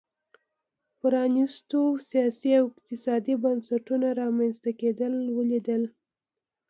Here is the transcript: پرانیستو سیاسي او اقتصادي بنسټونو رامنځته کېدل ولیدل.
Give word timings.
پرانیستو 0.99 1.81
سیاسي 2.09 2.51
او 2.59 2.65
اقتصادي 2.71 3.33
بنسټونو 3.43 4.07
رامنځته 4.21 4.71
کېدل 4.81 5.13
ولیدل. 5.37 5.83